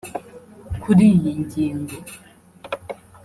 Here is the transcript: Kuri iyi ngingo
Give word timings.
Kuri 0.83 1.03
iyi 1.15 1.31
ngingo 1.41 1.95